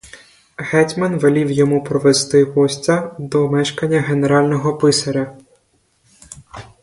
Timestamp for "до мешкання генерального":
3.19-4.77